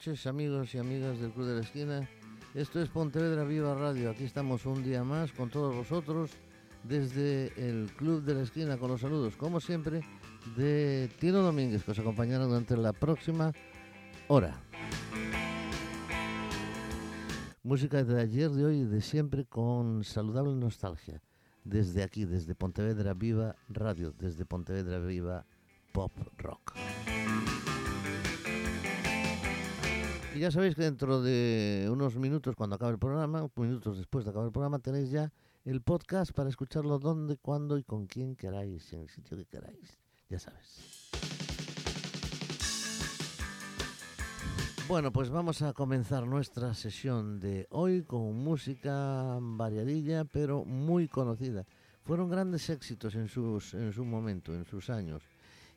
noches, 0.00 0.26
amigos 0.26 0.74
y 0.74 0.78
amigas 0.78 1.20
del 1.20 1.30
Club 1.30 1.46
de 1.46 1.54
la 1.56 1.60
Esquina. 1.60 2.08
Esto 2.54 2.80
es 2.80 2.88
Pontevedra 2.88 3.44
Viva 3.44 3.74
Radio. 3.74 4.08
Aquí 4.08 4.24
estamos 4.24 4.64
un 4.64 4.82
día 4.82 5.04
más 5.04 5.30
con 5.30 5.50
todos 5.50 5.74
vosotros 5.74 6.30
desde 6.84 7.52
el 7.58 7.90
Club 7.98 8.22
de 8.22 8.32
la 8.32 8.40
Esquina 8.40 8.78
con 8.78 8.90
los 8.90 9.02
saludos, 9.02 9.36
como 9.36 9.60
siempre, 9.60 10.00
de 10.56 11.10
Tino 11.18 11.42
Domínguez, 11.42 11.84
que 11.84 11.90
os 11.90 11.98
acompañará 11.98 12.46
durante 12.46 12.78
la 12.78 12.94
próxima 12.94 13.52
hora. 14.28 14.58
Música 17.62 18.02
de 18.02 18.22
ayer, 18.22 18.50
de 18.52 18.64
hoy 18.64 18.76
y 18.78 18.84
de 18.84 19.02
siempre 19.02 19.44
con 19.44 20.02
saludable 20.02 20.54
nostalgia. 20.54 21.20
Desde 21.62 22.02
aquí, 22.02 22.24
desde 22.24 22.54
Pontevedra 22.54 23.12
Viva 23.12 23.54
Radio, 23.68 24.14
desde 24.18 24.46
Pontevedra 24.46 24.98
Viva 24.98 25.44
Pop 25.92 26.12
Rock. 26.38 26.72
Y 30.34 30.38
ya 30.38 30.52
sabéis 30.52 30.76
que 30.76 30.82
dentro 30.82 31.20
de 31.22 31.88
unos 31.90 32.14
minutos, 32.16 32.54
cuando 32.54 32.76
acabe 32.76 32.92
el 32.92 32.98
programa, 32.98 33.48
minutos 33.56 33.98
después 33.98 34.24
de 34.24 34.30
acabar 34.30 34.46
el 34.46 34.52
programa, 34.52 34.78
tenéis 34.78 35.10
ya 35.10 35.32
el 35.64 35.82
podcast 35.82 36.32
para 36.32 36.48
escucharlo 36.48 37.00
donde, 37.00 37.36
cuándo 37.36 37.76
y 37.76 37.82
con 37.82 38.06
quién 38.06 38.36
queráis, 38.36 38.92
en 38.92 39.00
el 39.00 39.08
sitio 39.08 39.36
que 39.36 39.46
queráis. 39.46 39.98
Ya 40.28 40.38
sabes. 40.38 41.10
Bueno, 44.86 45.12
pues 45.12 45.30
vamos 45.30 45.62
a 45.62 45.72
comenzar 45.72 46.26
nuestra 46.26 46.74
sesión 46.74 47.40
de 47.40 47.66
hoy 47.70 48.02
con 48.02 48.36
música 48.36 49.36
variadilla, 49.40 50.24
pero 50.24 50.64
muy 50.64 51.08
conocida. 51.08 51.66
Fueron 52.04 52.30
grandes 52.30 52.70
éxitos 52.70 53.16
en, 53.16 53.28
sus, 53.28 53.74
en 53.74 53.92
su 53.92 54.04
momento, 54.04 54.54
en 54.54 54.64
sus 54.64 54.90
años. 54.90 55.24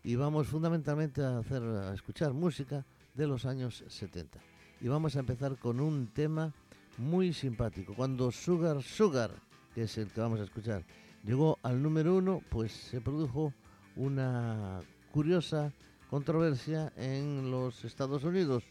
Y 0.03 0.15
vamos 0.15 0.47
fundamentalmente 0.47 1.23
a, 1.23 1.39
hacer, 1.39 1.63
a 1.63 1.93
escuchar 1.93 2.33
música 2.33 2.85
de 3.13 3.27
los 3.27 3.45
años 3.45 3.83
70. 3.87 4.39
Y 4.81 4.87
vamos 4.87 5.15
a 5.15 5.19
empezar 5.19 5.57
con 5.57 5.79
un 5.79 6.07
tema 6.07 6.53
muy 6.97 7.33
simpático. 7.33 7.93
Cuando 7.93 8.31
Sugar 8.31 8.81
Sugar, 8.81 9.31
que 9.73 9.83
es 9.83 9.97
el 9.97 10.11
que 10.11 10.21
vamos 10.21 10.39
a 10.39 10.43
escuchar, 10.43 10.83
llegó 11.23 11.57
al 11.63 11.81
número 11.81 12.15
uno, 12.15 12.41
pues 12.49 12.71
se 12.71 13.01
produjo 13.01 13.53
una 13.95 14.81
curiosa 15.11 15.71
controversia 16.09 16.91
en 16.95 17.49
los 17.49 17.83
Estados 17.85 18.23
Unidos. 18.23 18.63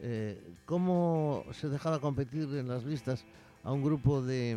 Eh, 0.00 0.56
¿Cómo 0.66 1.44
se 1.52 1.68
dejaba 1.68 2.00
competir 2.00 2.42
en 2.54 2.68
las 2.68 2.84
listas 2.84 3.24
a 3.62 3.72
un 3.72 3.82
grupo 3.82 4.22
de, 4.22 4.56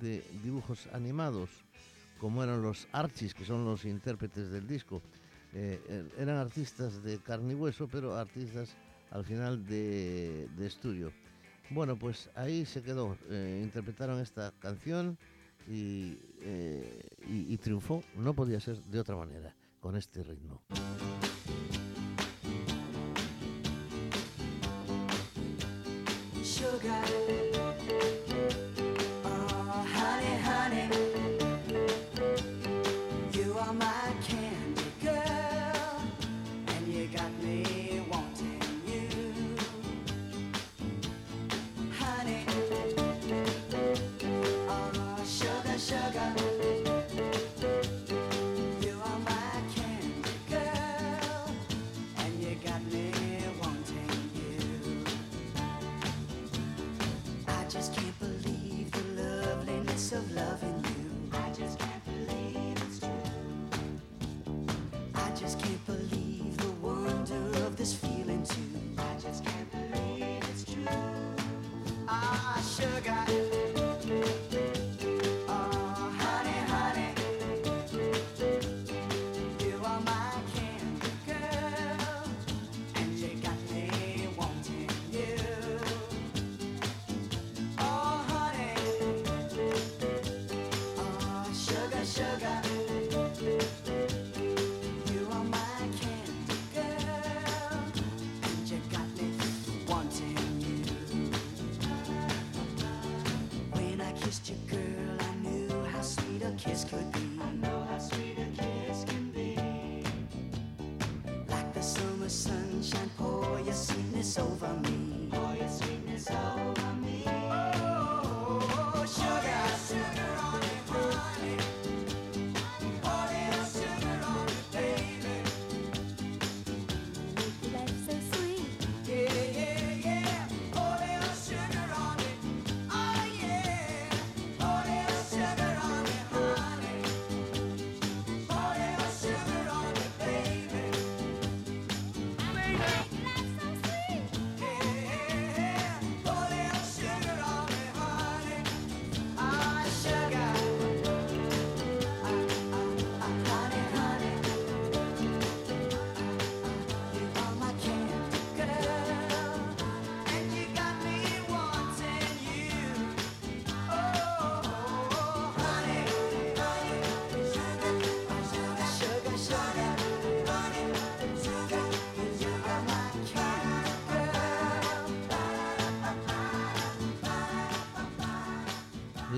de 0.00 0.24
dibujos 0.42 0.88
animados, 0.92 1.50
como 2.20 2.42
eran 2.42 2.62
los 2.62 2.88
Archies, 2.92 3.34
que 3.34 3.44
son 3.44 3.64
los 3.64 3.84
intérpretes 3.84 4.50
del 4.50 4.66
disco? 4.66 5.02
Eh, 5.54 6.08
eran 6.18 6.36
artistas 6.36 7.02
de 7.02 7.18
carne 7.18 7.52
y 7.52 7.56
hueso, 7.56 7.88
pero 7.90 8.16
artistas 8.16 8.76
al 9.10 9.24
final 9.24 9.66
de, 9.66 10.48
estudio. 10.60 11.12
Bueno, 11.70 11.96
pues 11.96 12.30
ahí 12.34 12.64
se 12.66 12.82
quedó. 12.82 13.16
Eh, 13.30 13.60
interpretaron 13.62 14.20
esta 14.20 14.52
canción 14.58 15.18
eh, 15.68 17.00
y, 17.26 17.52
y 17.52 17.56
triunfó. 17.58 18.02
No 18.16 18.34
podía 18.34 18.60
ser 18.60 18.82
de 18.82 19.00
otra 19.00 19.16
manera, 19.16 19.54
con 19.80 19.96
este 19.96 20.22
ritmo. 20.22 20.62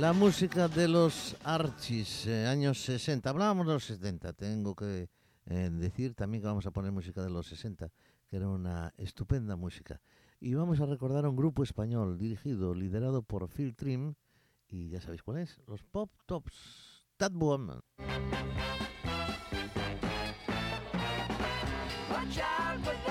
La 0.00 0.14
música 0.14 0.66
de 0.66 0.88
los 0.88 1.36
Archies, 1.44 2.26
eh, 2.26 2.46
años 2.46 2.82
60. 2.84 3.28
Hablábamos 3.28 3.66
de 3.66 3.74
los 3.74 3.84
70, 3.84 4.32
tengo 4.32 4.74
que 4.74 5.10
eh, 5.44 5.70
decir 5.70 6.14
también 6.14 6.40
que 6.40 6.46
vamos 6.46 6.64
a 6.64 6.70
poner 6.70 6.90
música 6.90 7.22
de 7.22 7.28
los 7.28 7.46
60, 7.48 7.90
que 8.26 8.36
era 8.36 8.48
una 8.48 8.94
estupenda 8.96 9.56
música. 9.56 10.00
Y 10.40 10.54
vamos 10.54 10.80
a 10.80 10.86
recordar 10.86 11.26
a 11.26 11.28
un 11.28 11.36
grupo 11.36 11.62
español 11.62 12.16
dirigido, 12.16 12.72
liderado 12.72 13.22
por 13.22 13.46
Phil 13.50 13.76
Trim, 13.76 14.14
y 14.68 14.88
ya 14.88 15.02
sabéis 15.02 15.22
cuál 15.22 15.36
es, 15.36 15.60
los 15.66 15.82
Pop 15.82 16.10
Tops, 16.24 17.04
That 17.18 17.32
Woman. 17.32 17.82
Watch 22.10 23.09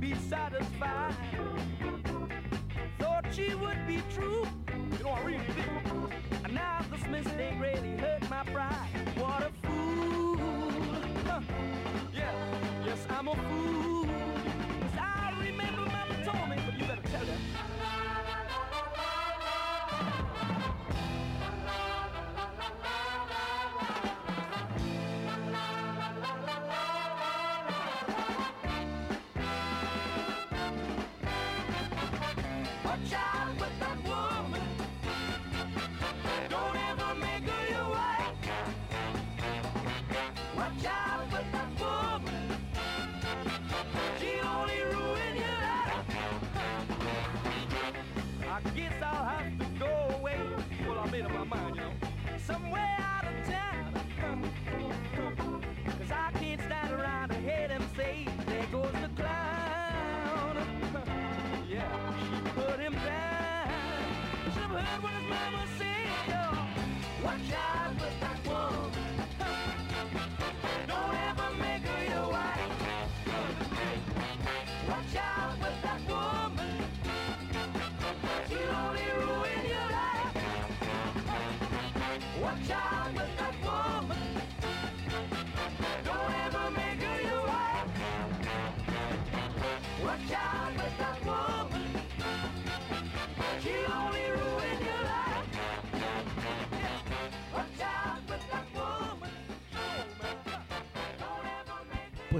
be 0.00 0.14
satisfied. 0.14 1.29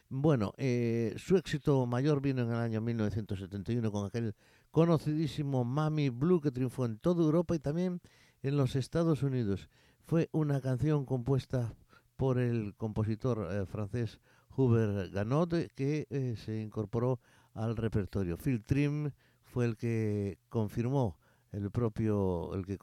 Bueno, 0.09 0.53
eh, 0.59 1.15
su 1.17 1.37
éxito 1.37 1.87
mayor 1.87 2.21
vino 2.21 2.43
en 2.43 2.51
el 2.51 2.57
año 2.57 2.81
1971 2.83 3.91
con 3.91 4.07
aquel 4.07 4.35
conocidísimo 4.71 5.65
Mami 5.65 6.11
Blue 6.11 6.41
que 6.41 6.51
triunfó 6.51 6.85
en 6.85 6.99
toda 6.99 7.25
Europa 7.25 7.55
y 7.55 7.59
también 7.59 8.01
en 8.43 8.57
los 8.57 8.77
Estados 8.77 9.23
Unidos. 9.23 9.69
Fue 10.05 10.29
una 10.33 10.61
canción 10.61 11.05
compuesta 11.05 11.75
por 12.17 12.39
el 12.39 12.75
compositor 12.77 13.49
eh, 13.51 13.67
francés 13.67 14.21
Hubert 14.57 15.13
Ganot 15.13 15.51
que 15.75 16.07
eh, 16.11 16.37
se 16.37 16.61
incorporó 16.61 17.21
al 17.55 17.77
repertorio. 17.77 18.37
Phil 18.37 18.65
Trim 18.65 19.11
fue 19.45 19.65
el 19.67 19.77
que 19.77 20.39
confirmó 20.49 21.19
el 21.53 21.71
propio, 21.71 22.55
el 22.55 22.67
que 22.67 22.79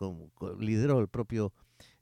lideró 0.60 1.00
el 1.00 1.08
propio, 1.08 1.54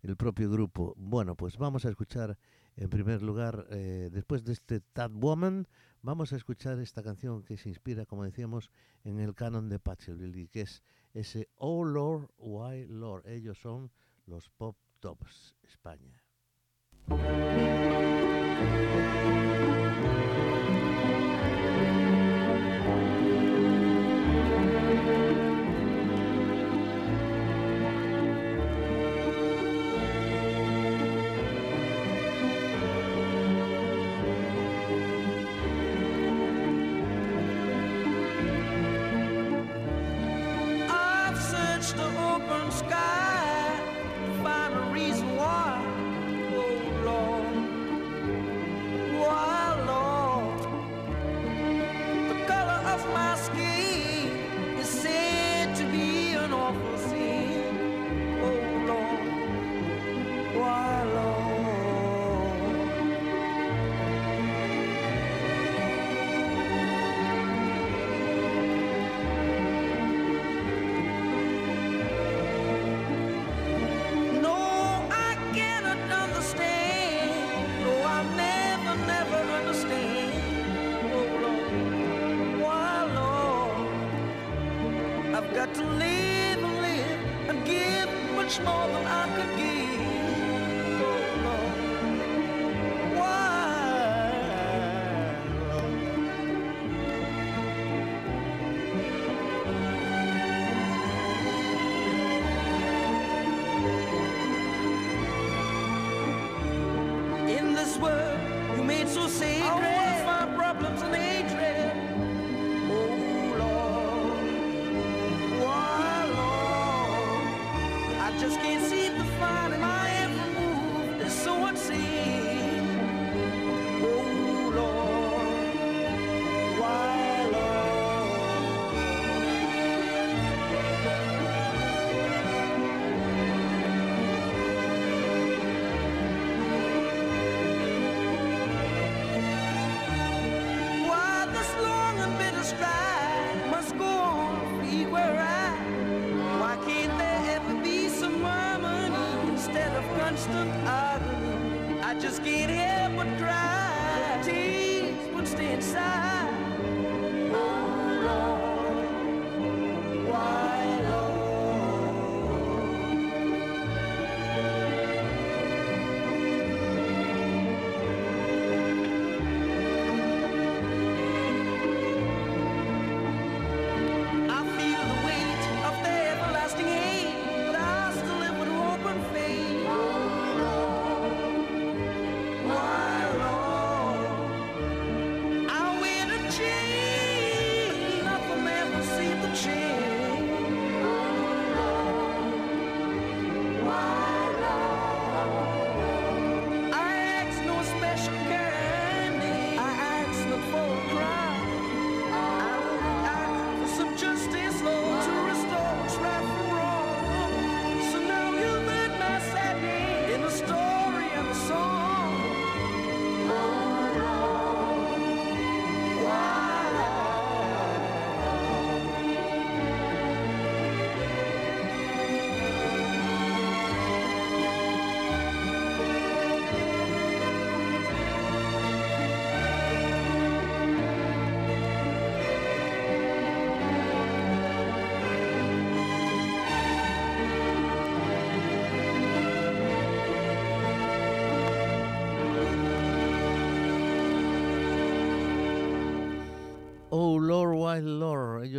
el 0.02 0.16
propio 0.18 0.50
grupo. 0.50 0.94
Bueno, 0.98 1.36
pues 1.36 1.58
vamos 1.58 1.86
a 1.86 1.90
escuchar 1.90 2.38
en 2.78 2.90
primer 2.90 3.24
lugar, 3.24 3.66
eh, 3.72 4.10
después 4.12 4.44
de 4.44 4.54
este 4.54 4.82
Tad 4.82 5.10
Woman, 5.12 5.68
vamos 6.04 6.32
a 6.32 6.36
escuchar 6.36 6.80
esta 6.80 7.02
canción 7.02 7.44
que 7.44 7.58
se 7.58 7.70
inspira, 7.70 8.06
como 8.06 8.24
decíamos, 8.24 8.70
en 9.04 9.20
el 9.20 9.34
canon 9.34 9.68
de 9.68 9.80
Pachelbel 9.80 10.36
y 10.36 10.48
que 10.48 10.62
es 10.62 10.84
ese 11.18 11.50
Oh 11.58 11.84
Lord, 11.84 12.30
Why 12.38 12.86
Lord. 12.88 13.28
Ellos 13.28 13.58
son 13.58 13.90
los 14.28 14.50
Pop 14.50 14.78
Tops 15.00 15.56
España. 15.64 16.24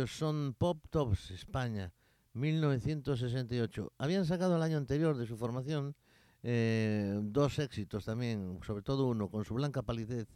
Son 0.07 0.55
Pop 0.57 0.85
Tops, 0.89 1.31
España, 1.31 1.93
1968. 2.33 3.93
Habían 3.97 4.25
sacado 4.25 4.55
el 4.55 4.61
año 4.61 4.77
anterior 4.77 5.17
de 5.17 5.25
su 5.25 5.37
formación 5.37 5.95
eh, 6.43 7.19
dos 7.21 7.59
éxitos 7.59 8.05
también, 8.05 8.59
sobre 8.65 8.81
todo 8.81 9.07
uno 9.07 9.29
con 9.29 9.45
su 9.45 9.53
blanca 9.53 9.81
palidez, 9.81 10.27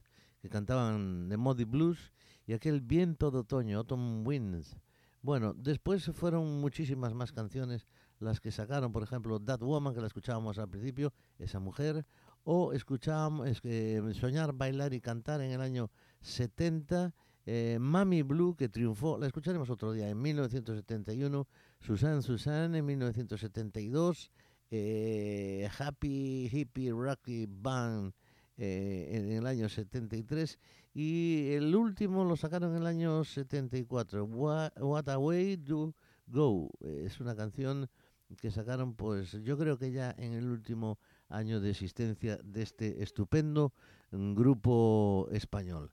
que 0.42 0.50
cantaban 0.50 1.28
The 1.30 1.38
Muddy 1.38 1.64
Blues, 1.64 2.12
y 2.46 2.54
aquel 2.54 2.82
Viento 2.82 3.32
de 3.32 3.40
Otoño, 3.40 3.78
Autumn 3.78 4.28
Winds. 4.28 4.78
Bueno, 5.22 5.54
después 5.54 6.04
fueron 6.14 6.60
muchísimas 6.60 7.14
más 7.14 7.32
canciones 7.32 7.88
las 8.20 8.42
que 8.42 8.52
sacaron, 8.52 8.92
por 8.92 9.04
ejemplo, 9.04 9.40
That 9.40 9.62
Woman, 9.62 9.94
que 9.94 10.02
la 10.02 10.08
escuchábamos 10.08 10.58
al 10.58 10.70
principio, 10.70 11.14
esa 11.40 11.60
mujer, 11.60 12.06
o 12.44 12.74
escuchábamos 12.74 13.48
es 13.48 13.62
que, 13.62 14.02
Soñar, 14.20 14.54
Bailar 14.54 14.94
y 14.94 15.00
Cantar 15.00 15.42
en 15.42 15.52
el 15.52 15.62
año 15.62 15.90
70, 16.22 17.14
eh, 17.46 17.78
Mami 17.80 18.22
Blue, 18.22 18.56
que 18.56 18.70
triunfó, 18.70 19.18
la 19.18 19.28
escucharemos 19.28 19.70
otro 19.70 19.92
día, 19.92 20.10
en 20.10 20.22
1971, 20.22 21.48
Susan 21.80 22.22
Susan 22.22 22.76
en 22.76 22.86
1972, 22.86 24.32
eh, 24.72 25.70
Happy 25.78 26.50
Hippie 26.52 26.92
Rocky 26.92 27.46
Band 27.48 28.14
eh, 28.58 29.10
en 29.12 29.32
el 29.32 29.46
año 29.46 29.68
73 29.68 30.58
y 30.94 31.50
el 31.52 31.76
último 31.76 32.24
lo 32.24 32.36
sacaron 32.36 32.72
en 32.72 32.82
el 32.82 32.88
año 32.88 33.24
74, 33.24 34.26
What, 34.26 34.72
What 34.80 35.10
a 35.10 35.18
Way 35.18 35.58
to 35.58 35.94
Go. 36.28 36.70
Es 36.80 37.20
una 37.20 37.36
canción 37.36 37.90
que 38.36 38.52
sacaron, 38.52 38.96
pues 38.96 39.32
yo 39.44 39.58
creo 39.58 39.78
que 39.78 39.92
ya 39.92 40.14
en 40.18 40.34
el 40.34 40.50
último 40.50 41.00
año 41.30 41.60
de 41.60 41.72
existencia 41.72 42.40
de 42.44 42.62
este 42.62 43.04
estupendo 43.04 43.74
mm, 44.12 44.34
grupo 44.34 45.28
español. 45.32 45.92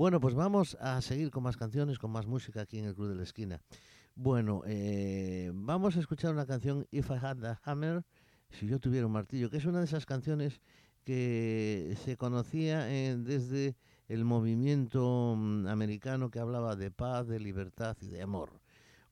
Bueno, 0.00 0.18
pues 0.18 0.34
vamos 0.34 0.78
a 0.80 1.02
seguir 1.02 1.30
con 1.30 1.42
más 1.42 1.58
canciones, 1.58 1.98
con 1.98 2.10
más 2.10 2.26
música 2.26 2.62
aquí 2.62 2.78
en 2.78 2.86
el 2.86 2.94
Club 2.94 3.10
de 3.10 3.16
la 3.16 3.22
Esquina. 3.22 3.60
Bueno, 4.14 4.62
eh, 4.64 5.50
vamos 5.52 5.94
a 5.94 6.00
escuchar 6.00 6.32
una 6.32 6.46
canción, 6.46 6.86
If 6.90 7.10
I 7.10 7.18
Had 7.20 7.44
a 7.44 7.60
Hammer, 7.64 8.02
si 8.48 8.66
yo 8.66 8.80
tuviera 8.80 9.06
un 9.06 9.12
martillo, 9.12 9.50
que 9.50 9.58
es 9.58 9.66
una 9.66 9.80
de 9.80 9.84
esas 9.84 10.06
canciones 10.06 10.62
que 11.04 11.98
se 12.02 12.16
conocía 12.16 12.90
eh, 12.90 13.14
desde 13.18 13.76
el 14.08 14.24
movimiento 14.24 15.34
mm, 15.36 15.66
americano 15.66 16.30
que 16.30 16.38
hablaba 16.38 16.76
de 16.76 16.90
paz, 16.90 17.28
de 17.28 17.38
libertad 17.38 17.94
y 18.00 18.06
de 18.06 18.22
amor. 18.22 18.58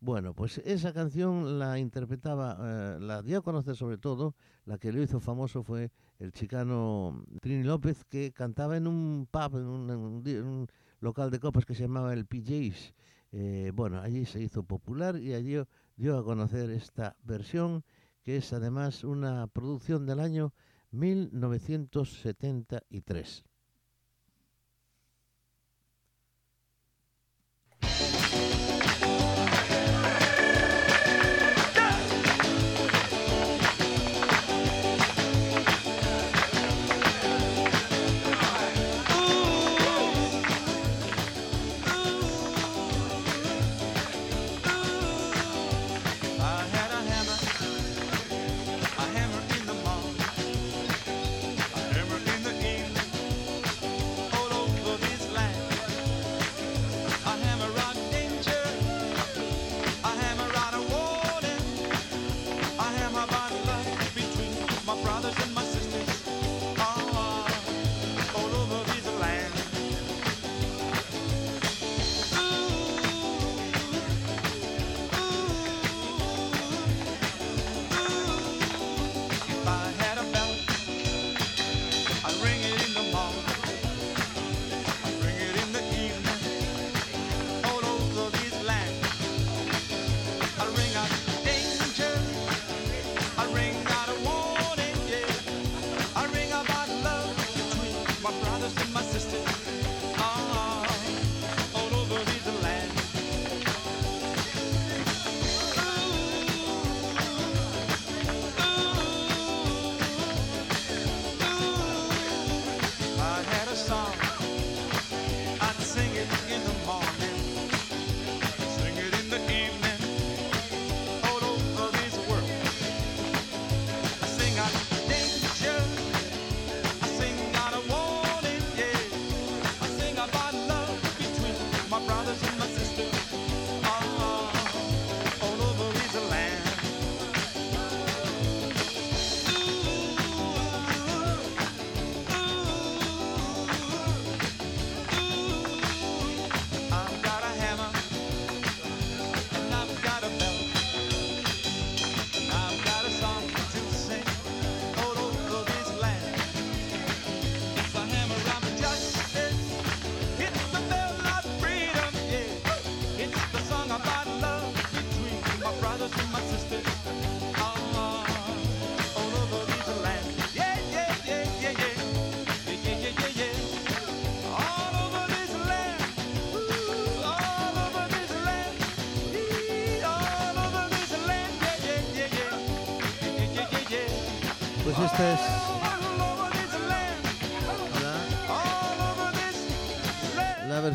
Bueno, 0.00 0.32
pues 0.32 0.58
esa 0.58 0.92
canción 0.92 1.58
la 1.58 1.80
interpretaba, 1.80 2.56
eh, 2.60 2.98
la 3.00 3.20
dio 3.20 3.38
a 3.38 3.42
conocer 3.42 3.74
sobre 3.74 3.98
todo, 3.98 4.36
la 4.64 4.78
que 4.78 4.92
lo 4.92 5.02
hizo 5.02 5.18
famoso 5.18 5.64
fue 5.64 5.90
el 6.20 6.30
chicano 6.30 7.24
Trini 7.40 7.64
López, 7.64 8.04
que 8.04 8.32
cantaba 8.32 8.76
en 8.76 8.86
un 8.86 9.26
pub, 9.28 9.56
en 9.56 9.66
un, 9.66 10.68
local 11.00 11.32
de 11.32 11.40
copas 11.40 11.66
que 11.66 11.74
se 11.74 11.82
llamaba 11.82 12.12
el 12.12 12.26
PJ's. 12.26 12.94
Eh, 13.32 13.72
bueno, 13.74 14.00
allí 14.00 14.24
se 14.24 14.40
hizo 14.40 14.62
popular 14.62 15.18
y 15.18 15.34
allí 15.34 15.56
dio 15.96 16.16
a 16.16 16.24
conocer 16.24 16.70
esta 16.70 17.16
versión, 17.24 17.82
que 18.22 18.36
es 18.36 18.52
además 18.52 19.02
una 19.02 19.48
producción 19.48 20.06
del 20.06 20.20
año 20.20 20.54
1973. 20.92 23.44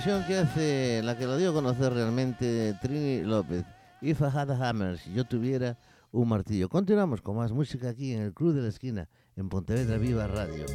Versión 0.05 0.27
que 0.27 0.37
hace, 0.37 1.01
la 1.01 1.17
que 1.17 1.25
lo 1.25 1.37
dio 1.37 1.51
a 1.51 1.53
conocer 1.53 1.93
realmente 1.93 2.73
Trini 2.81 3.21
López. 3.21 3.63
If 4.01 4.19
I 4.19 4.25
had 4.25 4.51
a 4.51 4.69
hammer, 4.69 4.97
si 4.97 5.13
yo 5.13 5.23
tuviera 5.23 5.77
un 6.11 6.27
martillo. 6.27 6.67
Continuamos 6.67 7.21
con 7.21 7.37
más 7.37 7.53
música 7.53 7.87
aquí 7.87 8.11
en 8.11 8.23
el 8.23 8.33
Club 8.33 8.53
de 8.53 8.63
la 8.63 8.67
Esquina, 8.67 9.07
en 9.37 9.47
Pontevedra 9.47 9.97
Viva 9.97 10.27
Radio. 10.27 10.65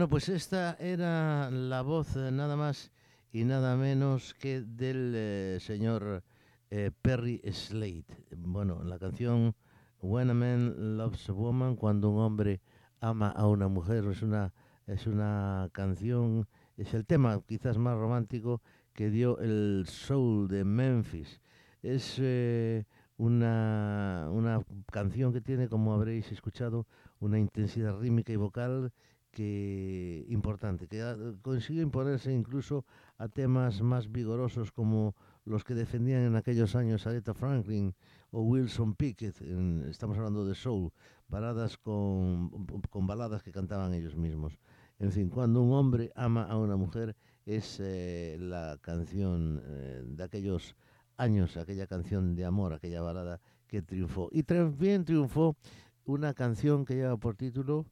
Bueno, 0.00 0.08
pues 0.08 0.30
esta 0.30 0.78
era 0.80 1.50
la 1.50 1.82
voz 1.82 2.16
eh, 2.16 2.30
nada 2.32 2.56
más 2.56 2.90
y 3.34 3.44
nada 3.44 3.76
menos 3.76 4.32
que 4.32 4.62
del 4.62 5.12
eh, 5.14 5.58
señor 5.60 6.24
eh, 6.70 6.90
Perry 7.02 7.42
Slade. 7.52 8.06
Bueno, 8.34 8.82
la 8.82 8.98
canción 8.98 9.54
When 10.00 10.30
a 10.30 10.32
Man 10.32 10.96
Loves 10.96 11.28
a 11.28 11.34
Woman, 11.34 11.76
cuando 11.76 12.08
un 12.08 12.18
hombre 12.22 12.62
ama 13.02 13.28
a 13.28 13.46
una 13.46 13.68
mujer, 13.68 14.06
es 14.06 14.22
una, 14.22 14.54
es 14.86 15.06
una 15.06 15.68
canción, 15.72 16.48
es 16.78 16.94
el 16.94 17.04
tema 17.04 17.38
quizás 17.46 17.76
más 17.76 17.94
romántico 17.98 18.62
que 18.94 19.10
dio 19.10 19.38
el 19.40 19.84
soul 19.86 20.48
de 20.48 20.64
Memphis. 20.64 21.42
Es 21.82 22.16
eh, 22.16 22.86
una, 23.18 24.30
una 24.32 24.64
canción 24.90 25.34
que 25.34 25.42
tiene, 25.42 25.68
como 25.68 25.92
habréis 25.92 26.32
escuchado, 26.32 26.86
una 27.18 27.38
intensidad 27.38 27.98
rítmica 27.98 28.32
y 28.32 28.36
vocal 28.36 28.94
que 29.30 30.24
importante, 30.28 30.86
que 30.88 31.02
ha- 31.02 31.16
consigue 31.42 31.82
imponerse 31.82 32.32
incluso 32.32 32.84
a 33.18 33.28
temas 33.28 33.80
más 33.82 34.10
vigorosos 34.10 34.72
como 34.72 35.14
los 35.44 35.64
que 35.64 35.74
defendían 35.74 36.22
en 36.22 36.36
aquellos 36.36 36.74
años 36.74 37.06
Aretha 37.06 37.34
Franklin 37.34 37.94
o 38.30 38.42
Wilson 38.42 38.94
Pickett, 38.94 39.40
en- 39.42 39.86
estamos 39.88 40.16
hablando 40.18 40.44
de 40.44 40.54
soul, 40.54 40.92
baladas 41.28 41.76
con, 41.78 42.50
con 42.90 43.06
baladas 43.06 43.42
que 43.42 43.52
cantaban 43.52 43.94
ellos 43.94 44.16
mismos. 44.16 44.58
En 44.98 45.12
fin, 45.12 45.30
cuando 45.30 45.62
un 45.62 45.72
hombre 45.72 46.12
ama 46.14 46.44
a 46.44 46.58
una 46.58 46.76
mujer 46.76 47.16
es 47.46 47.78
eh, 47.80 48.36
la 48.38 48.78
canción 48.82 49.62
eh, 49.64 50.02
de 50.04 50.22
aquellos 50.24 50.76
años, 51.16 51.56
aquella 51.56 51.86
canción 51.86 52.34
de 52.34 52.44
amor, 52.44 52.72
aquella 52.74 53.00
balada 53.00 53.40
que 53.66 53.80
triunfó. 53.82 54.28
Y 54.32 54.42
también 54.42 55.04
triunfó 55.04 55.56
una 56.04 56.34
canción 56.34 56.84
que 56.84 56.96
lleva 56.96 57.16
por 57.16 57.36
título 57.36 57.86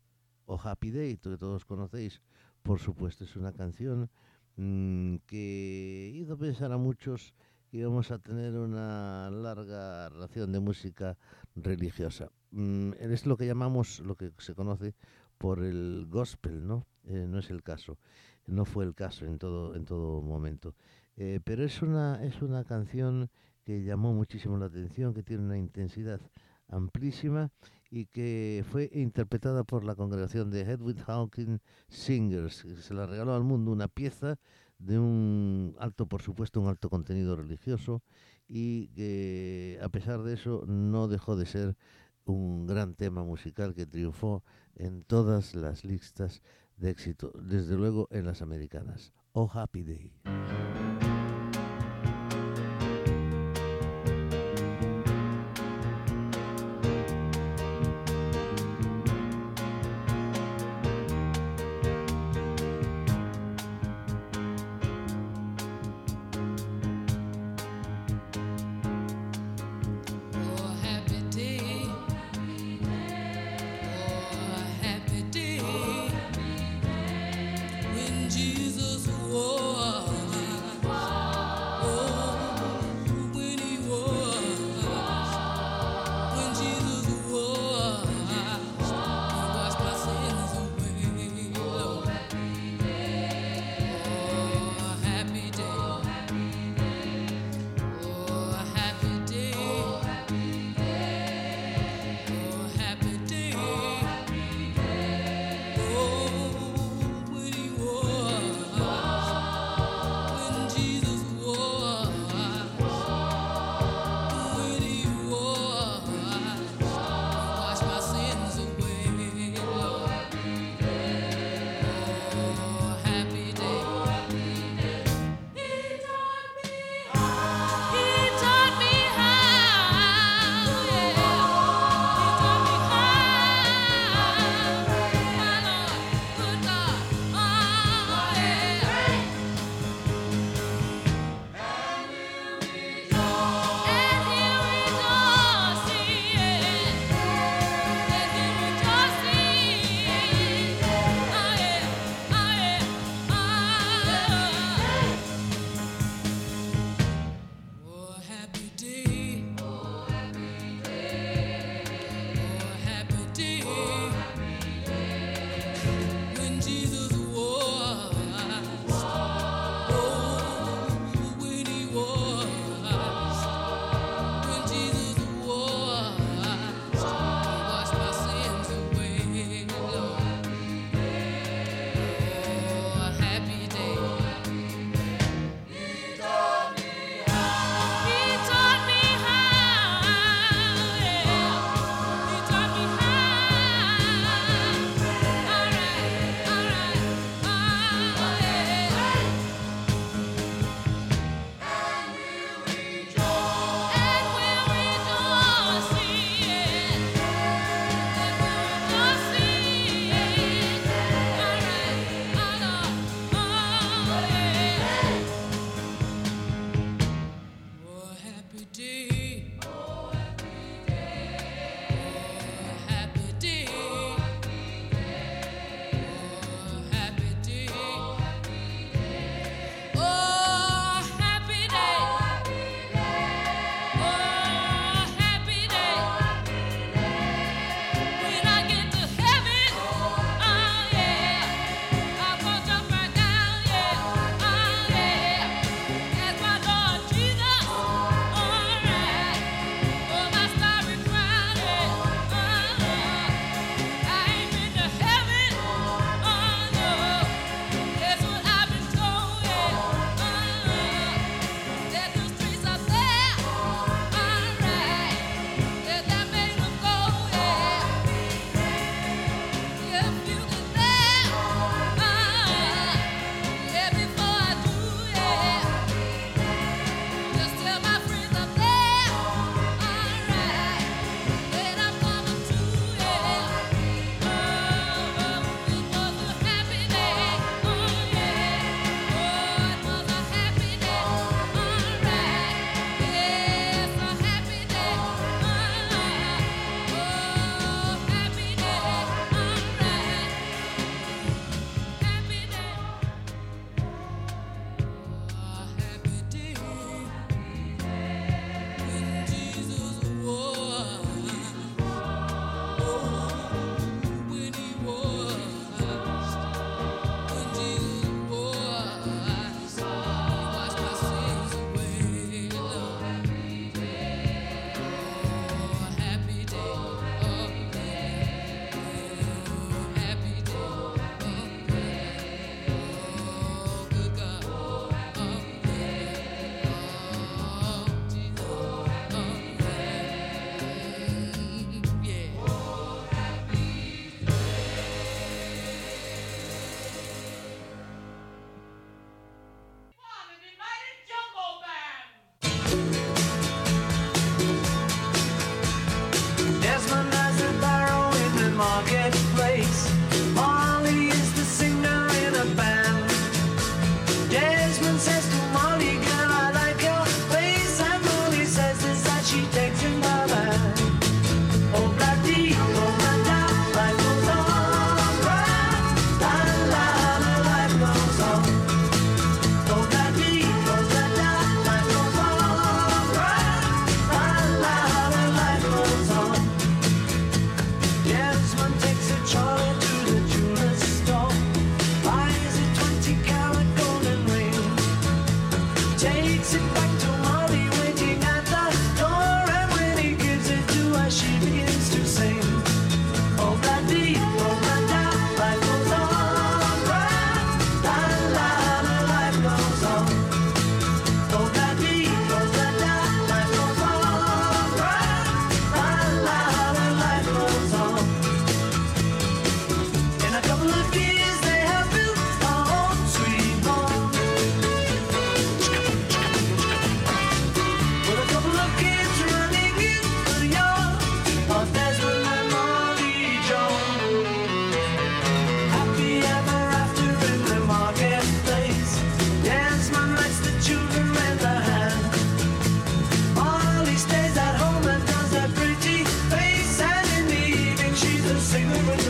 o 0.49 0.59
Happy 0.63 0.91
Day, 0.91 1.17
que 1.19 1.37
todos 1.37 1.65
conocéis, 1.65 2.21
por 2.63 2.81
supuesto, 2.81 3.25
es 3.25 3.37
una 3.37 3.53
canción 3.53 4.11
mm, 4.57 5.17
que 5.27 6.11
hizo 6.15 6.37
pensar 6.37 6.73
a 6.73 6.79
muchos 6.79 7.35
que 7.71 7.79
íbamos 7.79 8.11
a 8.11 8.19
tener 8.19 8.57
una 8.57 9.31
larga 9.31 10.09
ración 10.09 10.53
de 10.53 10.61
música 10.61 11.19
religiosa. 11.55 12.31
Mm, 12.51 12.93
es 12.99 13.27
lo 13.27 13.37
que 13.37 13.47
llamamos, 13.47 14.01
lo 14.01 14.17
que 14.17 14.33
se 14.39 14.55
conoce 14.55 14.95
por 15.37 15.63
el 15.63 16.07
gospel, 16.09 16.67
¿no? 16.67 16.87
Eh, 17.05 17.27
no 17.29 17.39
es 17.39 17.51
el 17.51 17.63
caso, 17.63 17.99
no 18.47 18.65
fue 18.65 18.87
el 18.87 18.95
caso 18.95 19.27
en 19.27 19.39
todo, 19.39 19.77
en 19.77 19.85
todo 19.85 20.23
momento. 20.23 20.75
Eh, 21.17 21.41
pero 21.45 21.63
es 21.63 21.83
una, 21.83 22.25
es 22.25 22.41
una 22.41 22.65
canción 22.65 23.29
que 23.65 23.83
llamó 23.83 24.15
muchísimo 24.15 24.57
la 24.57 24.67
atención, 24.67 25.13
que 25.13 25.23
tiene 25.23 25.45
una 25.45 25.59
intensidad 25.59 26.21
amplísima 26.69 27.51
y 27.91 28.07
que 28.07 28.65
fue 28.71 28.91
interpretada 28.93 29.65
por 29.65 29.85
la 29.85 29.95
congregación 29.95 30.51
de 30.51 30.63
Hedwig 30.63 30.99
Hawking 31.05 31.59
Singers. 31.89 32.67
Se 32.81 32.95
la 32.95 33.07
regaló 33.07 33.35
al 33.35 33.45
mundo 33.45 33.73
una 33.73 33.89
pieza 33.89 34.39
de 34.79 34.99
un 34.99 35.75
alto, 35.79 36.07
por 36.07 36.23
supuesto, 36.23 36.61
un 36.61 36.69
alto 36.69 36.91
contenido 36.91 37.37
religioso 37.37 38.03
y 38.47 38.89
que 38.89 39.79
a 39.83 39.89
pesar 39.89 40.23
de 40.23 40.35
eso 40.35 40.65
no 40.67 41.09
dejó 41.09 41.37
de 41.37 41.47
ser 41.47 41.77
un 42.25 42.67
gran 42.67 42.95
tema 42.95 43.25
musical 43.25 43.75
que 43.75 43.87
triunfó 43.87 44.45
en 44.75 45.03
todas 45.03 45.55
las 45.55 45.85
listas 45.85 46.43
de 46.77 46.91
éxito, 46.91 47.33
desde 47.43 47.77
luego 47.77 48.09
en 48.11 48.27
las 48.27 48.43
americanas. 48.43 49.13
Oh 49.33 49.51
Happy 49.53 49.83
Day. 49.83 50.13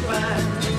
survive. 0.00 0.77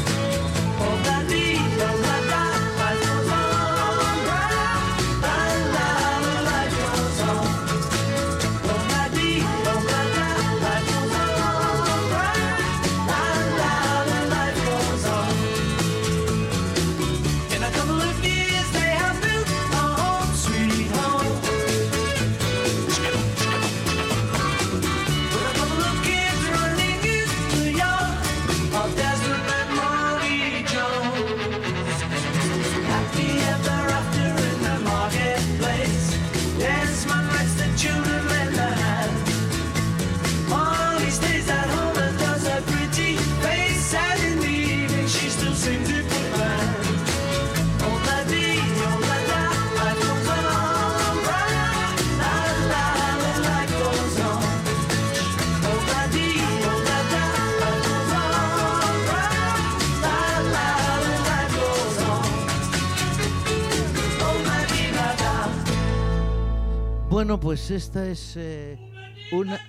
Bueno, 67.19 67.37
pues 67.37 67.69
esta 67.69 68.07
es 68.07 68.37
eh, 68.37 68.79
una... 69.33 69.59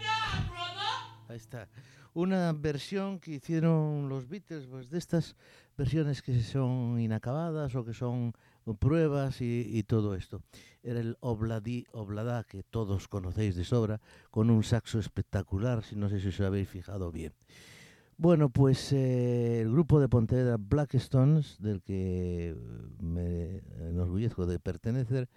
Ahí 1.26 1.36
está. 1.36 1.68
Una 2.14 2.52
versión 2.52 3.18
que 3.18 3.32
hicieron 3.32 4.08
los 4.08 4.28
Beatles, 4.28 4.68
pues 4.68 4.88
de 4.88 4.98
estas 4.98 5.34
versiones 5.76 6.22
que 6.22 6.40
son 6.44 7.00
inacabadas 7.00 7.74
o 7.74 7.84
que 7.84 7.92
son 7.92 8.34
pruebas 8.78 9.40
y, 9.40 9.82
todo 9.82 10.14
esto. 10.14 10.42
Era 10.84 11.00
el 11.00 11.16
Obladi 11.18 11.86
Oblada, 11.90 12.44
que 12.44 12.62
todos 12.62 13.08
conocéis 13.08 13.56
de 13.56 13.64
sobra, 13.64 14.00
con 14.30 14.48
un 14.48 14.62
saxo 14.62 15.00
espectacular, 15.00 15.82
si 15.82 15.96
no 15.96 16.08
sé 16.08 16.20
si 16.20 16.28
os 16.28 16.40
habéis 16.42 16.68
fijado 16.68 17.10
bien. 17.10 17.32
Bueno, 18.16 18.50
pues 18.50 18.92
eh, 18.92 19.62
el 19.62 19.72
grupo 19.72 19.98
de 19.98 20.08
Pontevedra 20.08 20.56
Black 20.56 20.94
Stones, 20.94 21.56
del 21.58 21.82
que 21.82 22.54
me 23.00 23.62
enorgullezco 23.88 24.46
de 24.46 24.60
pertenecer, 24.60 25.28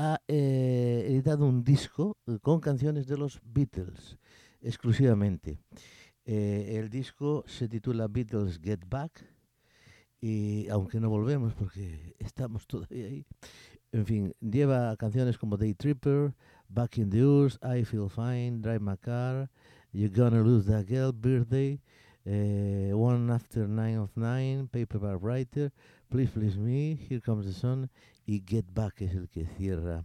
ha 0.00 0.18
eh, 0.28 1.04
editado 1.08 1.44
un 1.46 1.62
disco 1.62 2.16
eh, 2.26 2.38
con 2.40 2.58
canciones 2.58 3.06
de 3.06 3.18
los 3.18 3.38
Beatles 3.44 4.16
exclusivamente. 4.62 5.58
Eh, 6.24 6.76
el 6.78 6.88
disco 6.88 7.44
se 7.46 7.68
titula 7.68 8.08
Beatles 8.08 8.58
Get 8.62 8.80
Back 8.88 9.22
y 10.18 10.66
aunque 10.68 11.00
no 11.00 11.10
volvemos 11.10 11.52
porque 11.52 12.14
estamos 12.18 12.66
todavía 12.66 13.08
ahí, 13.08 13.26
en 13.92 14.06
fin, 14.06 14.32
lleva 14.40 14.96
canciones 14.96 15.36
como 15.36 15.58
Day 15.58 15.74
Tripper, 15.74 16.34
Back 16.70 16.96
in 16.96 17.10
the 17.10 17.22
Urs, 17.22 17.58
I 17.62 17.84
Feel 17.84 18.08
Fine, 18.08 18.62
Drive 18.62 18.80
My 18.80 18.96
Car, 18.96 19.50
You're 19.92 20.14
Gonna 20.14 20.40
Lose 20.40 20.66
That 20.66 20.86
Girl, 20.86 21.12
Birthday, 21.12 21.78
eh, 22.24 22.92
One 22.94 23.30
After 23.30 23.68
Nine 23.68 23.98
of 23.98 24.16
Nine, 24.16 24.66
Paperback 24.68 25.18
Writer, 25.20 25.70
Please 26.08 26.30
Please 26.30 26.56
Me, 26.56 26.94
Here 26.94 27.20
Comes 27.20 27.44
the 27.44 27.52
Sun 27.52 27.90
y 28.30 28.44
Get 28.46 28.66
Back 28.72 29.00
es 29.02 29.14
el 29.14 29.28
que 29.28 29.44
cierra 29.46 30.04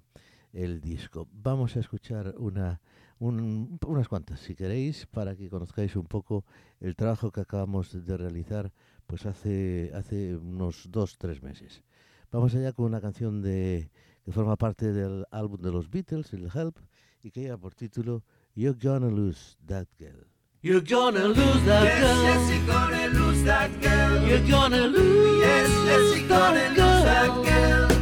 el 0.51 0.81
disco. 0.81 1.27
Vamos 1.31 1.75
a 1.75 1.79
escuchar 1.79 2.33
una, 2.39 2.81
un- 3.19 3.77
unas 3.85 4.07
cuantas, 4.07 4.39
si 4.39 4.55
queréis, 4.55 5.05
para 5.05 5.35
que 5.35 5.47
conozcáis 5.49 5.95
un 5.95 6.05
poco 6.07 6.43
el 6.79 6.95
trabajo 6.95 7.31
que 7.31 7.41
acabamos 7.41 8.05
de 8.05 8.17
realizar 8.17 8.71
pues 9.05 9.25
hace, 9.27 9.91
hace 9.93 10.35
unos 10.35 10.87
dos, 10.89 11.17
tres 11.19 11.43
meses. 11.43 11.83
Vamos 12.31 12.55
allá 12.55 12.73
con 12.73 12.85
una 12.85 12.99
canción 12.99 13.41
de, 13.43 13.91
que 14.23 14.31
forma 14.31 14.55
parte 14.55 14.91
del 14.91 15.25
álbum 15.29 15.61
de 15.61 15.71
los 15.71 15.89
Beatles, 15.91 16.33
el 16.33 16.49
Help, 16.53 16.77
y 17.21 17.29
que 17.29 17.41
lleva 17.41 17.57
por 17.57 17.75
título 17.75 18.23
You're 18.55 18.77
Gonna 18.81 19.09
Lose 19.11 19.55
That 19.67 19.85
Girl. 19.99 20.25
You're 20.63 20.81
gonna 20.81 21.27
lose 21.27 21.63
that 21.67 21.83
girl. 21.99 22.23
Yes, 22.23 22.49
you're 22.49 22.65
gonna 22.65 23.07
lose 23.09 23.43
that 23.45 23.69
girl. 23.83 24.27
You're 24.27 24.49
gonna 24.49 24.87
lose 24.87 25.39
Yes, 25.41 25.69
yes, 25.85 26.17
you're 26.17 26.27
gonna 26.27 26.69
lose 26.69 27.03
that 27.03 27.29
girl. 27.45 27.94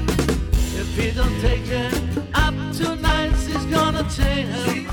If 0.95 1.05
you 1.05 1.11
don't 1.11 1.41
take 1.41 1.65
her 1.65 1.89
up 2.35 2.53
tonight, 2.75 3.31
she's 3.43 3.65
gonna 3.65 4.07
take 4.11 4.45
her 4.45 4.92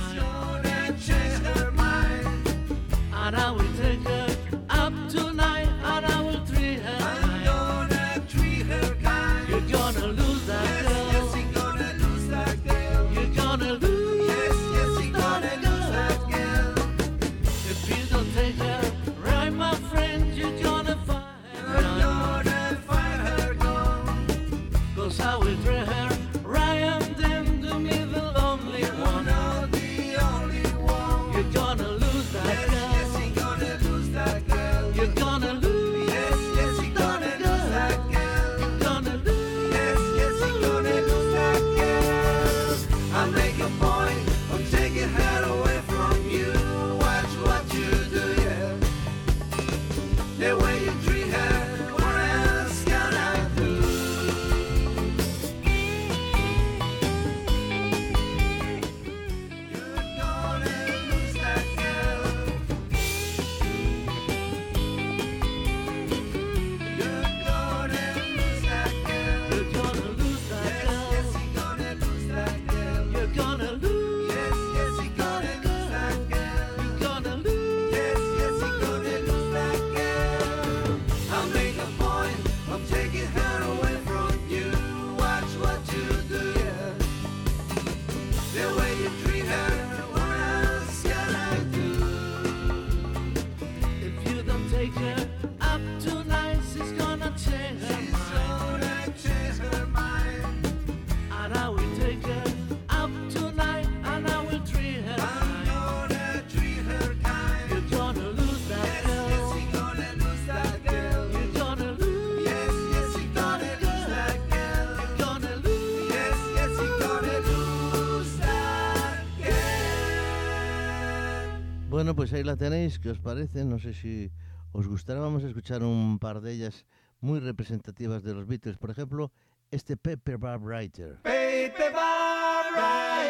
Bueno, 122.10 122.22
pues 122.22 122.32
ahí 122.32 122.42
la 122.42 122.56
tenéis, 122.56 122.98
¿qué 122.98 123.10
os 123.10 123.20
parece? 123.20 123.64
No 123.64 123.78
sé 123.78 123.94
si 123.94 124.32
os 124.72 124.88
gustará. 124.88 125.20
Vamos 125.20 125.44
a 125.44 125.46
escuchar 125.46 125.84
un 125.84 126.18
par 126.18 126.40
de 126.40 126.50
ellas 126.54 126.84
muy 127.20 127.38
representativas 127.38 128.24
de 128.24 128.34
los 128.34 128.48
Beatles. 128.48 128.78
Por 128.78 128.90
ejemplo, 128.90 129.30
este 129.70 129.96
Pepper 129.96 130.36
Bob 130.36 130.60
Writer. 130.60 131.20
Paper 131.22 131.92
Writer. 131.92 133.20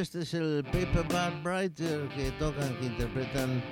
Este 0.00 0.22
es 0.22 0.34
el 0.34 0.62
Paper 0.64 1.04
Bob 1.08 1.42
Writer 1.42 2.08
que 2.10 2.30
tocan, 2.32 2.76
que 2.78 2.86
interpretan 2.86 3.62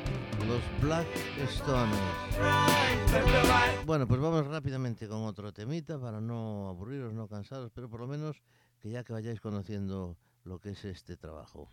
los 0.47 0.63
Black 0.81 1.07
Stones. 1.51 1.99
Bueno, 3.85 4.09
pues 4.09 4.21
vamos 4.21 4.47
rápidamente 4.47 5.07
con 5.07 5.25
otro 5.25 5.53
temita 5.53 6.01
para 6.01 6.21
no 6.21 6.69
aburriros, 6.71 7.13
no 7.13 7.29
cansaros, 7.29 7.71
pero 7.75 7.91
por 7.91 8.01
lo 8.01 8.07
menos 8.07 8.43
que 8.81 8.91
ya 8.91 9.05
que 9.05 9.13
vayáis 9.13 9.41
conociendo 9.41 10.17
lo 10.45 10.61
que 10.61 10.71
es 10.71 10.85
este 10.87 11.17
trabajo. 11.17 11.69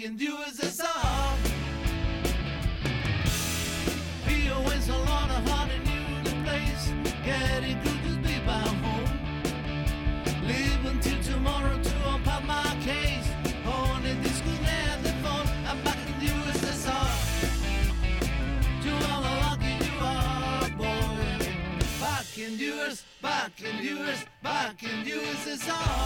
can 0.00 0.16
do 0.16 0.34
is 0.48 0.56
this 0.56 0.80
all. 0.80 1.36
A 4.88 4.92
lot 4.92 5.30
of 5.30 5.48
hard 5.48 5.70
and 5.70 6.44
place. 6.44 6.90
Getting 7.24 7.78
good 7.84 8.02
to 8.06 8.16
be 8.26 8.40
by 8.46 8.64
home. 8.82 9.20
Live 10.48 10.84
until 10.86 11.22
tomorrow 11.22 11.78
to 11.80 11.94
unpack 12.12 12.44
my 12.44 12.76
case. 12.82 13.28
Oh, 13.66 14.00
this 14.02 14.40
could 14.40 14.62
never 14.62 15.02
the 15.02 15.12
phone, 15.22 15.46
I'm 15.68 15.80
back 15.84 15.98
in 16.08 16.26
you 16.26 16.34
as 16.50 16.60
this 16.62 16.88
all. 16.88 17.18
To 18.82 18.90
all 19.12 19.22
the 19.22 19.34
lucky 19.44 19.74
you 19.84 19.96
are, 20.00 20.70
boy. 20.80 21.46
Back 22.00 22.38
in 22.38 22.58
yours, 22.58 23.04
back 23.22 23.52
in 23.62 23.84
yours, 23.84 24.24
back 24.42 24.82
in 24.82 25.06
yours 25.06 25.46
is. 25.46 25.99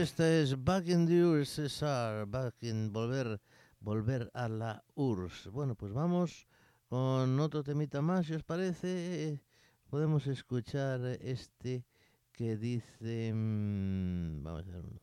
Esta 0.00 0.26
es 0.26 0.64
Back 0.64 0.88
in 0.88 1.04
the 1.06 1.22
USSR, 1.22 2.24
Back 2.26 2.62
in 2.62 2.90
Volver, 2.90 3.38
volver 3.80 4.30
a 4.32 4.48
la 4.48 4.82
URSS. 4.94 5.48
Bueno, 5.48 5.74
pues 5.74 5.92
vamos 5.92 6.46
con 6.88 7.38
otro 7.38 7.62
temita 7.62 8.00
más, 8.00 8.24
si 8.24 8.32
os 8.32 8.42
parece. 8.42 9.42
Podemos 9.90 10.26
escuchar 10.26 11.04
este 11.20 11.84
que 12.32 12.56
dice... 12.56 13.30
mm, 13.34 14.42
vamos 14.42 14.62
a 14.62 14.70
ver 14.70 14.86
uno. 14.86 15.00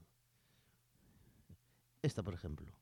Esta, 2.02 2.24
por 2.24 2.34
ejemplo. 2.34 2.77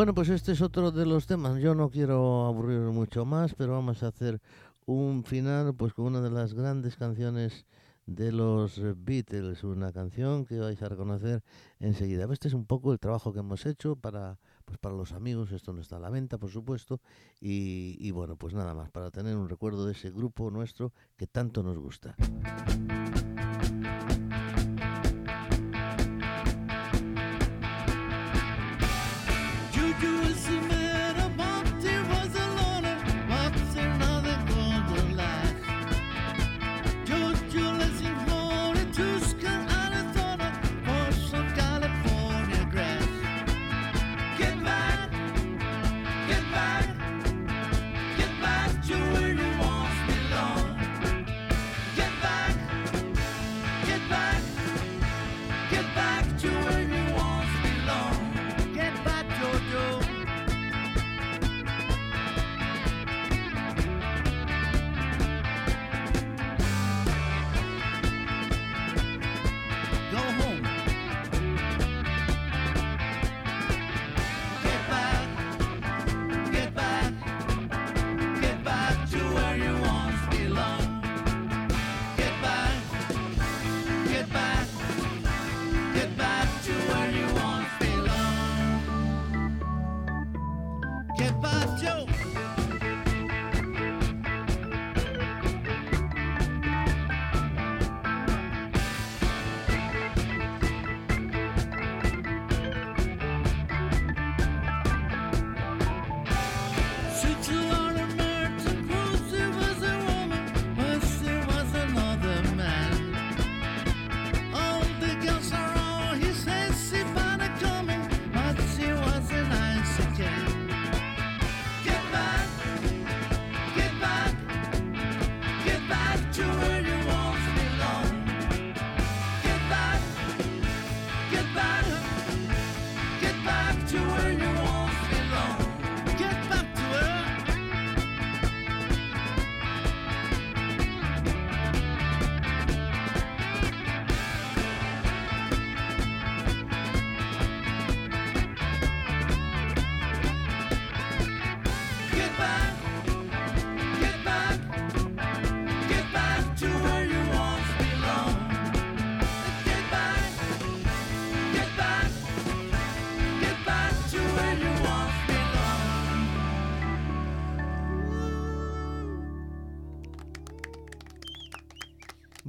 Bueno, 0.00 0.14
pues 0.14 0.30
este 0.30 0.52
es 0.52 0.62
otro 0.62 0.90
de 0.90 1.04
los 1.04 1.26
temas. 1.26 1.60
Yo 1.60 1.74
no 1.74 1.90
quiero 1.90 2.46
aburrir 2.46 2.80
mucho 2.80 3.26
más, 3.26 3.52
pero 3.52 3.74
vamos 3.74 4.02
a 4.02 4.06
hacer 4.06 4.40
un 4.86 5.24
final 5.24 5.74
pues 5.74 5.92
con 5.92 6.06
una 6.06 6.22
de 6.22 6.30
las 6.30 6.54
grandes 6.54 6.96
canciones 6.96 7.66
de 8.06 8.32
los 8.32 8.80
Beatles, 8.96 9.62
una 9.62 9.92
canción 9.92 10.46
que 10.46 10.58
vais 10.58 10.80
a 10.80 10.88
reconocer 10.88 11.42
enseguida. 11.80 12.26
Este 12.32 12.48
es 12.48 12.54
un 12.54 12.64
poco 12.64 12.94
el 12.94 12.98
trabajo 12.98 13.34
que 13.34 13.40
hemos 13.40 13.66
hecho 13.66 13.94
para, 13.94 14.38
pues 14.64 14.78
para 14.78 14.94
los 14.94 15.12
amigos, 15.12 15.52
esto 15.52 15.74
no 15.74 15.82
está 15.82 15.96
a 15.96 16.00
la 16.00 16.08
venta, 16.08 16.38
por 16.38 16.48
supuesto, 16.48 17.02
y, 17.38 17.98
y 18.00 18.10
bueno, 18.10 18.36
pues 18.36 18.54
nada 18.54 18.72
más, 18.72 18.88
para 18.88 19.10
tener 19.10 19.36
un 19.36 19.50
recuerdo 19.50 19.84
de 19.84 19.92
ese 19.92 20.10
grupo 20.10 20.50
nuestro 20.50 20.94
que 21.18 21.26
tanto 21.26 21.62
nos 21.62 21.76
gusta. 21.76 22.16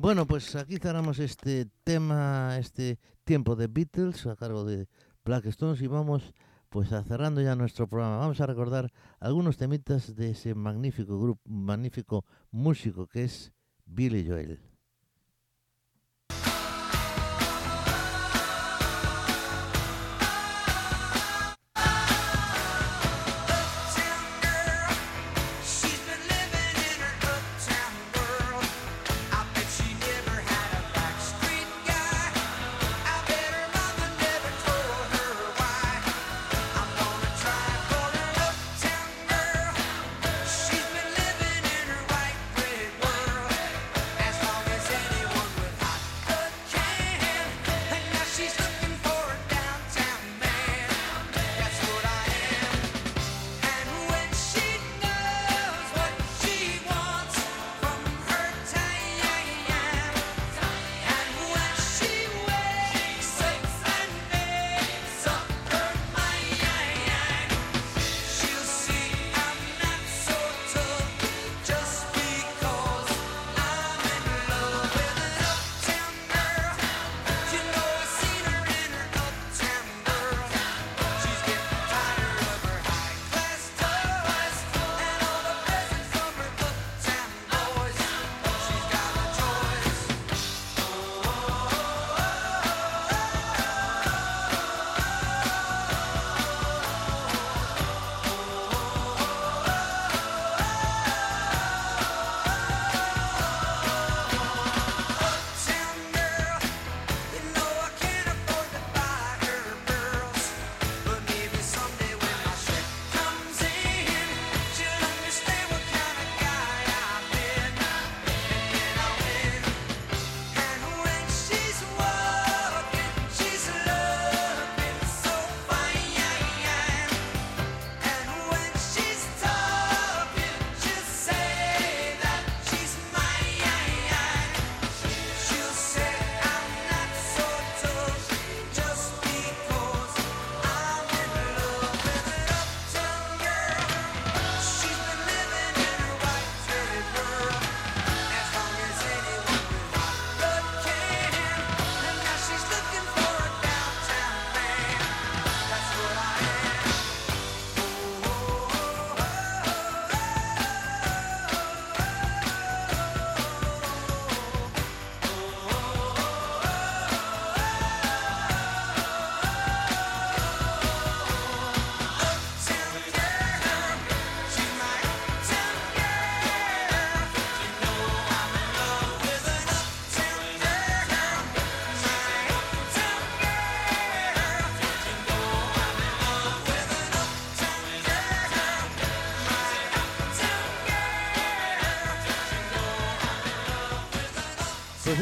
Bueno, 0.01 0.25
pues 0.25 0.55
aquí 0.55 0.77
cerramos 0.79 1.19
este 1.19 1.67
tema, 1.83 2.57
este 2.57 2.97
tiempo 3.23 3.55
de 3.55 3.67
Beatles 3.67 4.25
a 4.25 4.35
cargo 4.35 4.65
de 4.65 4.87
Blackstones 5.23 5.79
y 5.79 5.85
vamos 5.85 6.33
pues 6.69 6.91
a 6.91 7.03
cerrando 7.03 7.39
ya 7.39 7.55
nuestro 7.55 7.87
programa. 7.87 8.17
Vamos 8.17 8.41
a 8.41 8.47
recordar 8.47 8.91
algunos 9.19 9.57
temitas 9.57 10.15
de 10.15 10.31
ese 10.31 10.55
magnífico 10.55 11.19
grupo, 11.19 11.47
magnífico 11.47 12.25
músico 12.49 13.05
que 13.05 13.25
es 13.25 13.53
Billy 13.85 14.27
Joel. 14.27 14.70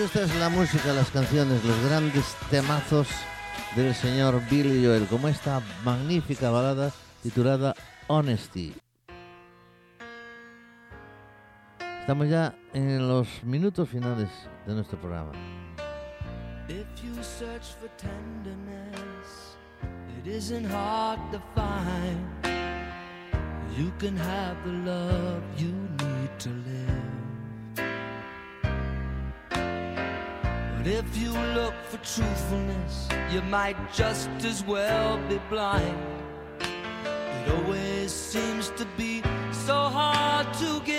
Esta 0.06 0.22
es 0.24 0.36
la 0.36 0.50
música, 0.50 0.93
las 0.93 1.10
canciones, 1.12 1.64
los 1.66 1.78
grandes 1.86 2.36
temazos 2.50 3.08
del 3.76 3.93
señor 3.93 4.41
Billy 4.50 4.86
Joel, 4.86 5.06
como 5.08 5.28
esta 5.28 5.62
magnífica 5.84 6.50
balada 6.50 6.91
titulada 7.22 7.76
Honesty. 8.08 8.74
Estamos 12.00 12.30
ya 12.30 12.56
en 12.74 13.08
los 13.08 13.28
minutos 13.43 13.89
finales 13.89 14.30
de 14.66 14.74
nuestro 14.74 14.97
programa. 15.00 15.32
If 16.70 16.86
you 17.04 17.22
search 17.22 17.76
for 17.80 17.89
tenderness, 17.97 19.58
it 20.18 20.28
isn't 20.28 20.66
hard 20.66 21.20
to 21.32 21.41
find. 21.54 22.26
You 23.78 23.91
can 24.00 24.16
have 24.16 24.56
the 24.64 24.72
love 24.89 25.43
you. 25.58 25.89
But 30.80 30.88
if 30.88 31.17
you 31.17 31.32
look 31.55 31.73
for 31.89 31.97
truthfulness, 31.97 33.09
you 33.34 33.41
might 33.41 33.75
just 33.91 34.30
as 34.45 34.63
well 34.63 35.17
be 35.27 35.38
blind. 35.49 35.97
It 36.61 37.51
always 37.51 38.13
seems 38.13 38.69
to 38.77 38.86
be 38.95 39.21
so 39.51 39.75
hard 39.75 40.53
to 40.53 40.80
give. 40.86 40.99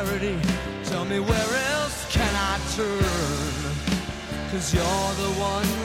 Tell 0.00 1.04
me 1.04 1.20
where 1.20 1.54
else 1.74 2.10
can 2.10 2.34
I 2.34 2.58
turn? 2.74 3.00
Cause 4.50 4.72
you're 4.72 4.82
the 4.82 5.30
one 5.38 5.79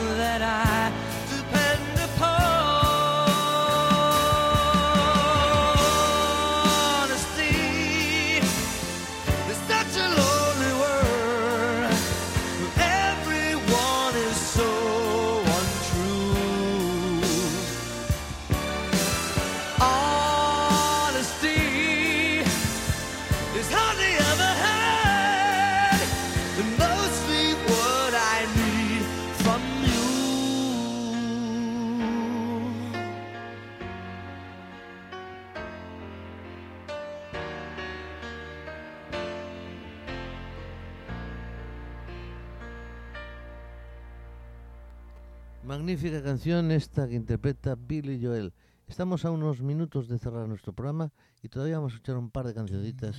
canción 46.26 46.72
esta 46.72 47.06
que 47.06 47.14
interpreta 47.14 47.76
Billy 47.76 48.20
Joel. 48.20 48.52
Estamos 48.88 49.24
a 49.24 49.30
unos 49.30 49.60
minutos 49.60 50.08
de 50.08 50.18
cerrar 50.18 50.48
nuestro 50.48 50.72
programa 50.72 51.12
y 51.40 51.48
todavía 51.48 51.76
vamos 51.76 51.92
a 51.92 51.94
escuchar 51.94 52.16
un 52.16 52.32
par 52.32 52.48
de 52.48 52.52
cancioncitas. 52.52 53.16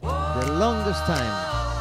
The 0.00 0.58
Longest 0.58 1.06
Time. 1.06 1.79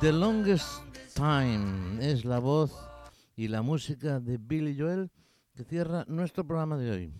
The 0.00 0.12
Longest 0.12 0.84
Time 1.14 1.98
es 2.00 2.24
la 2.24 2.38
voz 2.38 2.72
y 3.34 3.48
la 3.48 3.62
música 3.62 4.20
de 4.20 4.38
Billy 4.38 4.78
Joel 4.78 5.10
que 5.56 5.64
cierra 5.64 6.04
nuestro 6.06 6.46
programa 6.46 6.76
de 6.76 6.92
hoy. 6.92 7.12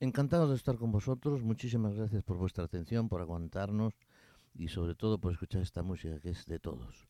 Encantado 0.00 0.48
de 0.48 0.56
estar 0.56 0.78
con 0.78 0.90
vosotros, 0.90 1.42
muchísimas 1.42 1.94
gracias 1.94 2.22
por 2.22 2.38
vuestra 2.38 2.64
atención, 2.64 3.10
por 3.10 3.20
aguantarnos 3.20 3.92
y 4.54 4.68
sobre 4.68 4.94
todo 4.94 5.18
por 5.18 5.30
escuchar 5.32 5.60
esta 5.60 5.82
música 5.82 6.18
que 6.20 6.30
es 6.30 6.46
de 6.46 6.58
todos. 6.58 7.06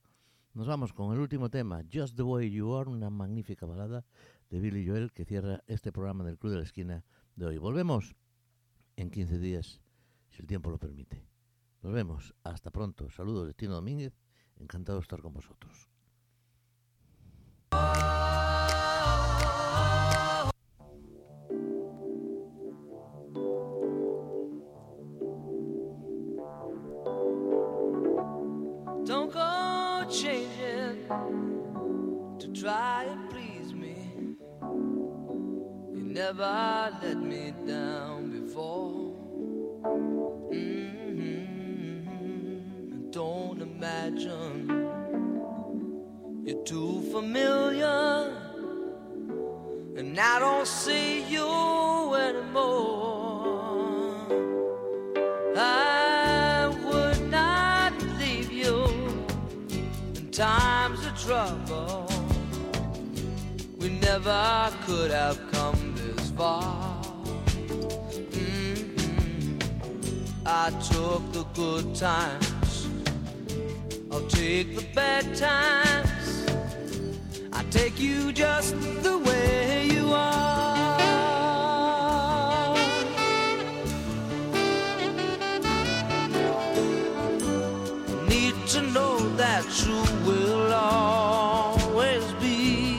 Nos 0.55 0.67
vamos 0.67 0.93
con 0.93 1.13
el 1.15 1.21
último 1.21 1.51
tema, 1.51 1.85
Just 1.93 2.17
the 2.17 2.25
Way 2.25 2.51
You 2.51 2.75
Are, 2.75 2.91
una 2.91 3.11
magnífica 3.11 3.65
balada 3.65 4.05
de 4.51 4.59
Billy 4.59 4.85
Joel 4.85 5.13
que 5.13 5.25
cierra 5.25 5.63
este 5.69 5.93
programa 5.93 6.25
del 6.25 6.37
Club 6.37 6.55
de 6.55 6.59
la 6.59 6.65
Esquina 6.65 7.05
de 7.37 7.47
hoy. 7.47 7.59
Volvemos 7.59 8.17
en 8.97 9.09
15 9.13 9.39
días, 9.39 9.81
si 10.31 10.43
el 10.43 10.49
tiempo 10.49 10.69
lo 10.69 10.79
permite. 10.79 11.29
Nos 11.81 11.93
vemos. 11.93 12.35
Hasta 12.43 12.73
pronto. 12.73 13.09
Saludos 13.09 13.47
de 13.47 13.55
Tino 13.55 13.75
Domínguez. 13.75 14.19
Encantado 14.61 14.99
de 14.99 15.03
estar 15.03 15.23
con 15.23 15.33
vosotros. 15.33 15.89
Don't 29.05 29.33
go 29.33 30.05
changing 30.11 31.07
to 32.39 32.53
try 32.53 33.05
and 33.05 33.31
please 33.31 33.73
me. 33.73 34.37
You 35.95 36.03
never 36.03 36.93
let 37.03 37.17
me 37.17 37.55
down 37.67 38.18
you're 46.45 46.65
too 46.65 47.03
familiar, 47.13 48.33
and 49.97 50.19
I 50.19 50.39
don't 50.39 50.67
see 50.67 51.23
you 51.35 52.15
anymore. 52.15 53.59
I 55.57 56.69
would 56.85 57.31
not 57.31 57.93
leave 58.19 58.51
you 58.51 58.85
in 60.17 60.31
times 60.31 61.01
of 61.07 61.15
trouble. 61.27 62.07
We 63.79 63.89
never 63.89 64.71
could 64.87 65.11
have 65.11 65.39
come 65.53 65.95
this 65.95 66.31
far. 66.31 67.03
Mhm. 68.33 68.89
I 70.45 70.71
took 70.93 71.23
the 71.33 71.45
good 71.55 71.95
times, 71.95 72.68
I'll 74.19 74.27
take 74.27 74.75
the 74.75 74.85
bad 74.97 75.25
times. 75.37 76.45
I 77.53 77.63
take 77.71 78.01
you 78.01 78.33
just 78.33 78.75
the 79.05 79.17
way 79.17 79.87
you 79.87 80.13
are. 80.13 80.99
need 88.29 88.57
to 88.75 88.83
know 88.91 89.19
that 89.37 89.65
you 89.87 89.99
will 90.27 90.73
always 90.73 92.25
be 92.43 92.99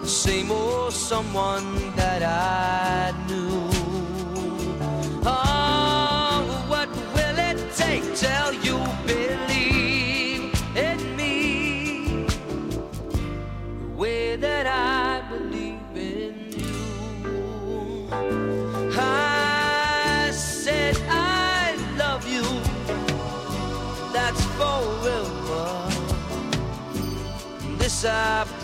the 0.00 0.08
same 0.08 0.50
old 0.50 0.94
someone 0.94 1.94
that 1.94 2.22
I 2.22 3.19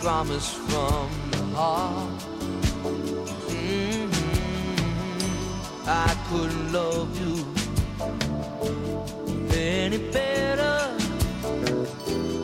promise 0.07 0.53
from 0.69 1.09
the 1.33 1.45
heart. 1.57 2.21
Mhm. 3.49 4.11
I 6.07 6.11
couldn't 6.29 6.69
love 6.79 7.11
you 7.23 7.37
any 9.51 9.99
better. 10.19 10.79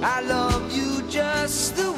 I 0.02 0.16
love 0.34 0.64
you 0.78 0.90
just 1.18 1.76
the 1.76 1.91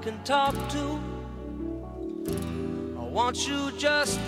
can 0.00 0.22
talk 0.24 0.54
to. 0.70 0.98
I 2.98 3.02
want 3.02 3.46
you 3.46 3.70
just 3.76 4.18